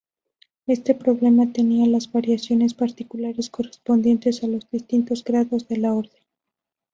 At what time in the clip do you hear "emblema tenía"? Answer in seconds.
0.99-1.85